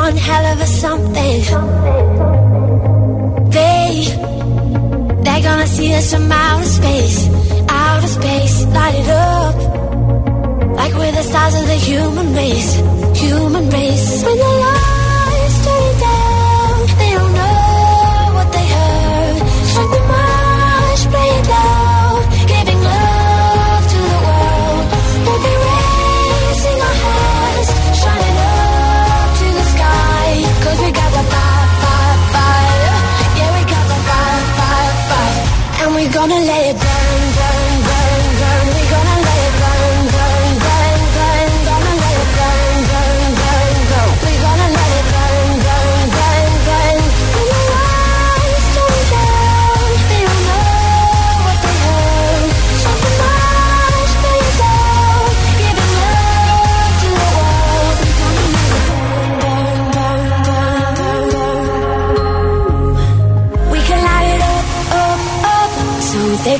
one 0.09 0.17
hell 0.17 0.45
of 0.53 0.59
a 0.59 0.65
something. 0.65 1.39
They, 3.57 3.89
they're 5.23 5.43
gonna 5.49 5.67
see 5.67 5.93
us 5.93 6.11
from 6.13 6.31
outer 6.31 6.65
space, 6.65 7.17
outer 7.69 8.07
space, 8.07 8.65
light 8.77 8.95
it 9.01 9.09
up. 9.09 9.55
Like 10.79 10.93
we're 10.99 11.11
the 11.11 11.25
stars 11.31 11.55
of 11.61 11.65
the 11.67 11.79
human 11.89 12.27
race, 12.33 12.71
human 13.23 13.69
race. 13.69 14.23
When 14.25 14.37
the 14.37 14.51
light 14.63 14.78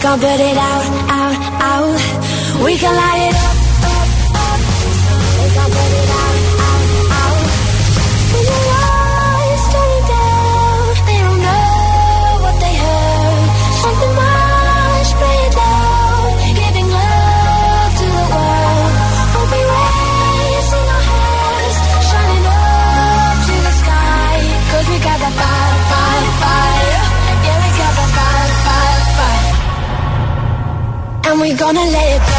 Can't 0.09 0.23
it 0.23 0.57
out, 0.57 0.85
out, 1.07 1.35
out. 1.61 2.65
We 2.65 2.75
can 2.79 2.95
light. 2.95 3.18
gonna 31.59 31.83
let 31.83 32.15
it 32.15 32.25
go. 32.25 32.38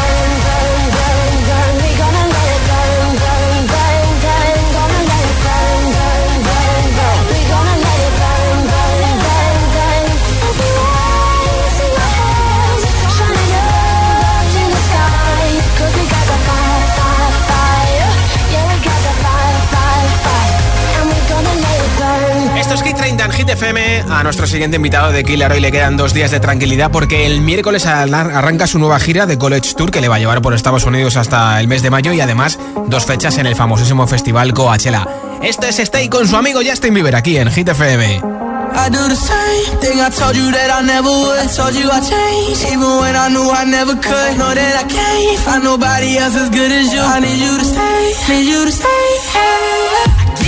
Hit 23.41 23.49
FM. 23.49 24.03
A 24.07 24.21
nuestro 24.21 24.45
siguiente 24.45 24.75
invitado 24.75 25.11
de 25.11 25.23
Killer 25.23 25.51
hoy 25.51 25.59
le 25.59 25.71
quedan 25.71 25.97
dos 25.97 26.13
días 26.13 26.29
de 26.29 26.39
tranquilidad 26.39 26.91
porque 26.91 27.25
el 27.25 27.41
miércoles 27.41 27.87
arranca 27.87 28.67
su 28.67 28.77
nueva 28.77 28.99
gira 28.99 29.25
de 29.25 29.39
College 29.39 29.73
Tour 29.73 29.89
que 29.89 29.99
le 29.99 30.07
va 30.09 30.17
a 30.17 30.19
llevar 30.19 30.43
por 30.43 30.53
Estados 30.53 30.85
Unidos 30.85 31.17
hasta 31.17 31.59
el 31.59 31.67
mes 31.67 31.81
de 31.81 31.89
mayo 31.89 32.13
y 32.13 32.21
además 32.21 32.59
dos 32.85 33.07
fechas 33.07 33.39
en 33.39 33.47
el 33.47 33.55
famosísimo 33.55 34.05
festival 34.05 34.53
Coachella. 34.53 35.07
Este 35.41 35.69
es 35.69 35.79
Stay 35.79 36.07
con 36.07 36.27
su 36.27 36.35
amigo 36.35 36.59
Justin 36.63 36.93
Bieber 36.93 37.15
aquí 37.15 37.37
en 37.37 37.49
Hit 37.49 37.69
FM. 37.69 38.21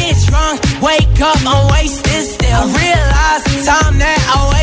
get 0.04 0.18
drunk, 0.28 0.60
wake 0.82 1.22
up, 1.22 1.40
I'm 1.46 1.72
wasted 1.72 2.24
still. 2.36 2.50
I 2.52 2.66
realize 2.84 3.44
the 3.48 3.58
time 3.66 3.98
that 4.00 4.20
I 4.36 4.40
waste 4.52 4.63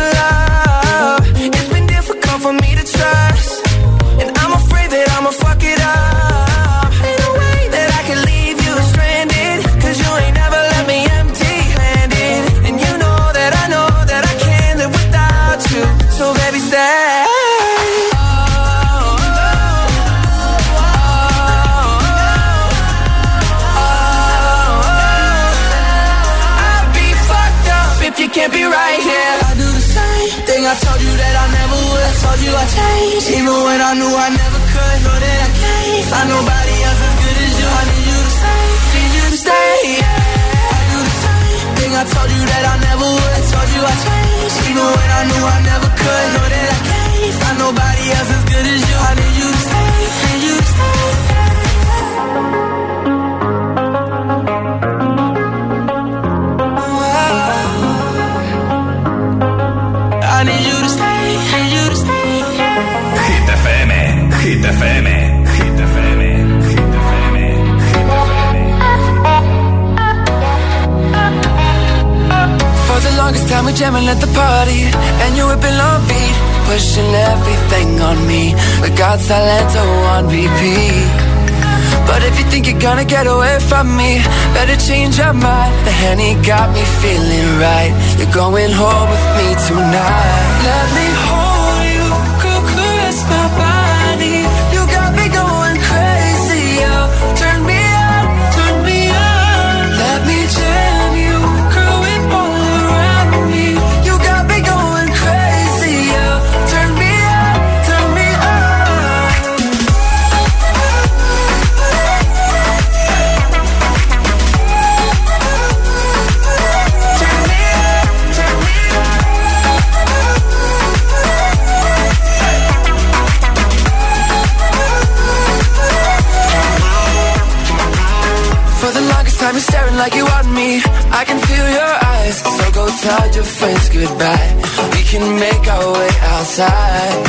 goodbye. 134.01 134.49
We 134.93 135.03
can 135.11 135.25
make 135.37 135.63
our 135.75 135.87
way 135.93 136.11
outside. 136.33 137.21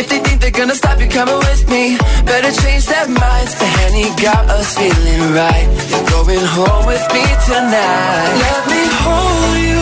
If 0.00 0.08
they 0.08 0.18
think 0.24 0.40
they're 0.40 0.58
gonna 0.60 0.74
stop 0.74 0.98
you 0.98 1.08
coming 1.08 1.40
with 1.48 1.62
me, 1.68 1.98
better 2.24 2.52
change 2.62 2.86
their 2.86 3.08
minds. 3.08 3.52
The 3.60 3.68
Henny 3.78 4.08
got 4.26 4.44
us 4.56 4.68
feeling 4.78 5.22
right. 5.40 5.68
You're 5.90 6.08
going 6.16 6.46
home 6.56 6.86
with 6.86 7.04
me 7.14 7.24
tonight. 7.50 8.32
Let 8.46 8.62
me 8.72 8.82
hold 9.04 9.56
you 9.68 9.73